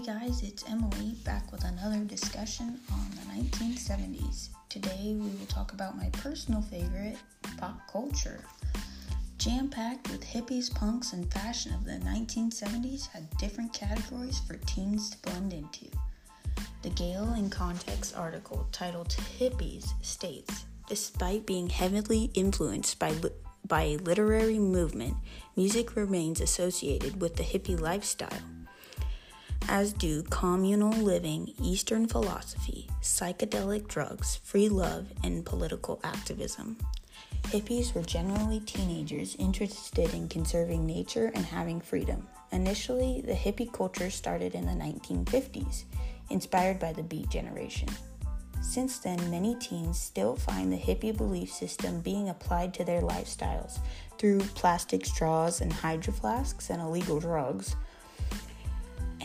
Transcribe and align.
guys, 0.00 0.42
it's 0.42 0.64
Emily 0.68 1.14
back 1.24 1.52
with 1.52 1.62
another 1.64 2.02
discussion 2.04 2.80
on 2.92 3.10
the 3.10 3.42
1970s. 3.42 4.48
Today 4.68 5.14
we 5.14 5.28
will 5.28 5.46
talk 5.46 5.72
about 5.72 5.96
my 5.96 6.08
personal 6.10 6.62
favorite, 6.62 7.16
pop 7.58 7.80
culture. 7.92 8.40
Jam 9.38 9.68
packed 9.68 10.10
with 10.10 10.24
hippies, 10.24 10.74
punks, 10.74 11.12
and 11.12 11.32
fashion 11.32 11.72
of 11.74 11.84
the 11.84 12.04
1970s 12.04 13.08
had 13.08 13.28
different 13.38 13.72
categories 13.72 14.40
for 14.40 14.56
teens 14.66 15.10
to 15.10 15.18
blend 15.18 15.52
into. 15.52 15.86
The 16.82 16.90
Gale 16.90 17.34
in 17.34 17.48
Context 17.48 18.16
article 18.16 18.66
titled 18.72 19.14
Hippies 19.38 19.92
states 20.02 20.64
Despite 20.88 21.46
being 21.46 21.68
heavily 21.68 22.30
influenced 22.34 22.98
by, 22.98 23.10
li- 23.10 23.30
by 23.66 23.82
a 23.82 23.96
literary 23.98 24.58
movement, 24.58 25.16
music 25.56 25.94
remains 25.94 26.40
associated 26.40 27.20
with 27.20 27.36
the 27.36 27.44
hippie 27.44 27.80
lifestyle 27.80 28.53
as 29.68 29.92
do 29.92 30.22
communal 30.24 30.92
living, 30.92 31.52
Eastern 31.62 32.06
philosophy, 32.06 32.88
psychedelic 33.00 33.88
drugs, 33.88 34.36
free 34.36 34.68
love, 34.68 35.06
and 35.22 35.44
political 35.44 36.00
activism. 36.04 36.76
Hippies 37.44 37.94
were 37.94 38.02
generally 38.02 38.60
teenagers 38.60 39.36
interested 39.36 40.12
in 40.14 40.28
conserving 40.28 40.86
nature 40.86 41.30
and 41.34 41.44
having 41.44 41.80
freedom. 41.80 42.26
Initially, 42.52 43.22
the 43.26 43.32
hippie 43.32 43.72
culture 43.72 44.10
started 44.10 44.54
in 44.54 44.66
the 44.66 44.72
1950s, 44.72 45.84
inspired 46.30 46.78
by 46.78 46.92
the 46.92 47.02
Beat 47.02 47.28
Generation. 47.28 47.88
Since 48.62 48.98
then, 49.00 49.30
many 49.30 49.54
teens 49.56 50.00
still 50.00 50.36
find 50.36 50.72
the 50.72 50.78
hippie 50.78 51.16
belief 51.16 51.52
system 51.52 52.00
being 52.00 52.30
applied 52.30 52.72
to 52.74 52.84
their 52.84 53.02
lifestyles 53.02 53.78
through 54.18 54.40
plastic 54.40 55.04
straws 55.04 55.60
and 55.60 55.72
hydro 55.72 56.14
flasks 56.14 56.70
and 56.70 56.80
illegal 56.80 57.20
drugs 57.20 57.76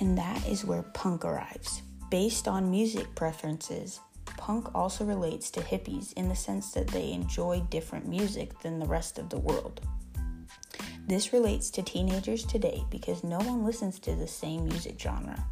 and 0.00 0.16
that 0.16 0.46
is 0.46 0.64
where 0.64 0.82
punk 0.82 1.24
arrives. 1.24 1.82
Based 2.10 2.48
on 2.48 2.70
music 2.70 3.14
preferences, 3.14 4.00
punk 4.36 4.74
also 4.74 5.04
relates 5.04 5.50
to 5.50 5.60
hippies 5.60 6.12
in 6.14 6.28
the 6.28 6.36
sense 6.36 6.72
that 6.72 6.88
they 6.88 7.12
enjoy 7.12 7.60
different 7.70 8.06
music 8.08 8.58
than 8.60 8.78
the 8.78 8.86
rest 8.86 9.18
of 9.18 9.28
the 9.28 9.38
world. 9.38 9.80
This 11.06 11.32
relates 11.32 11.70
to 11.70 11.82
teenagers 11.82 12.44
today 12.44 12.84
because 12.90 13.24
no 13.24 13.38
one 13.38 13.64
listens 13.64 13.98
to 14.00 14.14
the 14.14 14.28
same 14.28 14.64
music 14.64 14.98
genre. 15.00 15.44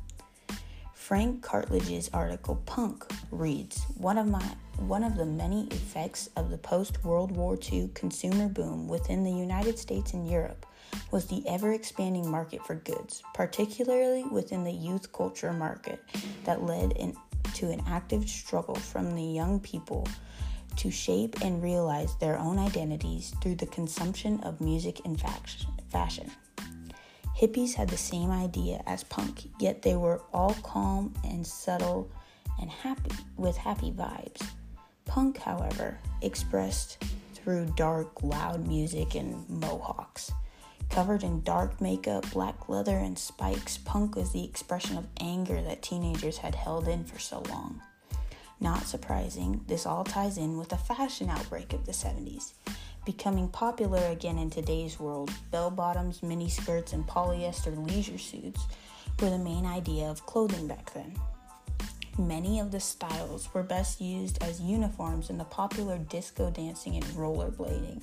Frank 0.95 1.41
Cartledge's 1.41 2.11
article 2.13 2.57
Punk 2.67 3.07
reads, 3.31 3.85
one 3.97 4.19
of 4.19 4.27
my 4.27 4.45
one 4.79 5.05
of 5.05 5.17
the 5.17 5.25
many 5.25 5.67
effects 5.69 6.29
of 6.37 6.51
the 6.51 6.59
post-World 6.59 7.31
War 7.31 7.57
II 7.73 7.91
consumer 7.95 8.49
boom 8.49 8.89
within 8.89 9.25
the 9.25 9.33
United 9.33 9.79
States 9.79 10.13
and 10.13 10.29
Europe 10.29 10.67
was 11.11 11.27
the 11.27 11.43
ever 11.47 11.73
expanding 11.73 12.29
market 12.31 12.65
for 12.67 12.75
goods, 12.75 13.23
particularly 13.35 14.25
within 14.25 14.65
the 14.65 14.73
youth 14.73 15.13
culture 15.13 15.53
market, 15.53 16.03
that 16.45 16.63
led 16.63 16.93
in, 16.93 17.15
to 17.55 17.71
an 17.71 17.83
active 17.87 18.29
struggle 18.29 18.75
from 18.75 19.15
the 19.15 19.23
young 19.23 19.61
people 19.61 20.07
to 20.77 20.91
shape 20.91 21.37
and 21.43 21.63
realize 21.63 22.17
their 22.17 22.39
own 22.39 22.59
identities 22.59 23.35
through 23.41 23.55
the 23.55 23.67
consumption 23.67 24.41
of 24.41 24.61
music 24.61 25.01
and 25.05 25.21
fashion. 25.91 26.31
Hippies 27.37 27.75
had 27.75 27.89
the 27.89 27.97
same 27.97 28.31
idea 28.31 28.83
as 28.87 29.05
punk, 29.05 29.49
yet 29.61 29.83
they 29.83 29.95
were 29.95 30.23
all 30.33 30.55
calm 30.63 31.13
and 31.25 31.47
subtle 31.47 32.11
and 32.61 32.71
happy 32.71 33.11
with 33.37 33.57
happy 33.57 33.93
vibes. 33.93 34.43
Punk, 35.05 35.39
however, 35.39 35.99
expressed 36.23 37.03
through 37.35 37.73
dark, 37.77 38.23
loud 38.23 38.67
music 38.67 39.15
and 39.15 39.49
mohawks. 39.49 40.33
Covered 40.91 41.23
in 41.23 41.43
dark 41.43 41.81
makeup, 41.81 42.31
black 42.33 42.69
leather, 42.69 42.97
and 42.97 43.19
spikes, 43.19 43.79
punk 43.79 44.17
was 44.17 44.33
the 44.33 44.45
expression 44.45 44.97
of 44.97 45.07
anger 45.21 45.61
that 45.63 45.83
teenagers 45.83 46.39
had 46.39 46.55
held 46.55 46.89
in 46.89 47.05
for 47.05 47.19
so 47.19 47.43
long. 47.51 47.83
Not 48.61 48.87
surprising, 48.87 49.63
this 49.67 49.85
all 49.85 50.05
ties 50.05 50.39
in 50.39 50.57
with 50.57 50.71
the 50.71 50.79
fashion 50.79 51.29
outbreak 51.29 51.75
of 51.75 51.85
the 51.85 51.93
70s. 51.93 52.53
Becoming 53.05 53.49
popular 53.49 54.07
again 54.07 54.39
in 54.39 54.51
today's 54.51 54.99
world, 54.99 55.31
bell 55.51 55.71
bottoms, 55.71 56.23
mini 56.23 56.49
skirts, 56.49 56.93
and 56.93 57.07
polyester 57.07 57.77
leisure 57.87 58.19
suits 58.19 58.65
were 59.21 59.31
the 59.31 59.39
main 59.39 59.67
idea 59.67 60.07
of 60.07 60.25
clothing 60.27 60.67
back 60.67 60.93
then. 60.95 61.15
Many 62.19 62.59
of 62.61 62.73
the 62.73 62.81
styles 62.81 63.53
were 63.53 63.63
best 63.63 64.01
used 64.01 64.43
as 64.43 64.61
uniforms 64.61 65.29
in 65.29 65.37
the 65.37 65.45
popular 65.45 65.99
disco 65.99 66.51
dancing 66.51 66.97
and 66.97 67.05
rollerblading. 67.05 68.03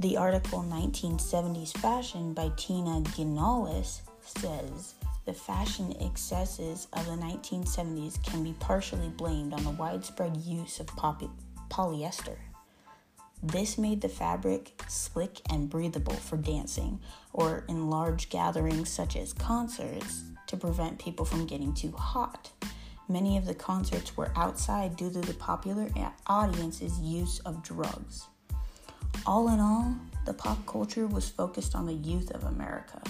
The 0.00 0.16
article 0.16 0.60
1970s 0.62 1.76
Fashion 1.76 2.32
by 2.32 2.52
Tina 2.56 3.00
Gianoulis 3.00 4.02
says 4.20 4.94
the 5.24 5.32
fashion 5.32 5.92
excesses 6.00 6.86
of 6.92 7.04
the 7.06 7.16
1970s 7.16 8.22
can 8.22 8.44
be 8.44 8.54
partially 8.60 9.08
blamed 9.08 9.52
on 9.52 9.64
the 9.64 9.70
widespread 9.70 10.36
use 10.36 10.78
of 10.78 10.86
poly- 10.86 11.32
polyester. 11.68 12.36
This 13.42 13.76
made 13.76 14.00
the 14.00 14.08
fabric 14.08 14.80
slick 14.86 15.40
and 15.50 15.68
breathable 15.68 16.14
for 16.14 16.36
dancing 16.36 17.00
or 17.32 17.64
in 17.68 17.90
large 17.90 18.28
gatherings 18.28 18.88
such 18.88 19.16
as 19.16 19.32
concerts 19.32 20.22
to 20.46 20.56
prevent 20.56 21.00
people 21.00 21.24
from 21.24 21.44
getting 21.44 21.74
too 21.74 21.90
hot. 21.90 22.52
Many 23.08 23.36
of 23.36 23.46
the 23.46 23.54
concerts 23.54 24.16
were 24.16 24.30
outside 24.36 24.94
due 24.94 25.10
to 25.10 25.20
the 25.20 25.34
popular 25.34 25.88
audience's 26.28 27.00
use 27.00 27.40
of 27.40 27.64
drugs. 27.64 28.28
All 29.26 29.48
in 29.48 29.60
all, 29.60 29.94
the 30.24 30.32
pop 30.32 30.64
culture 30.66 31.06
was 31.06 31.28
focused 31.28 31.74
on 31.74 31.86
the 31.86 31.94
youth 31.94 32.30
of 32.32 32.44
America 32.44 33.02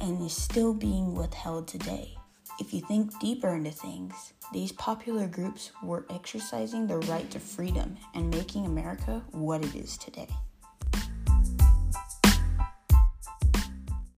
and 0.00 0.20
is 0.22 0.34
still 0.34 0.74
being 0.74 1.14
withheld 1.14 1.68
today. 1.68 2.16
If 2.60 2.72
you 2.74 2.80
think 2.80 3.18
deeper 3.20 3.54
into 3.54 3.70
things, 3.70 4.32
these 4.52 4.72
popular 4.72 5.26
groups 5.26 5.72
were 5.82 6.06
exercising 6.10 6.86
their 6.86 7.00
right 7.00 7.30
to 7.30 7.40
freedom 7.40 7.96
and 8.14 8.30
making 8.30 8.66
America 8.66 9.22
what 9.30 9.64
it 9.64 9.74
is 9.74 9.96
today. 9.96 10.28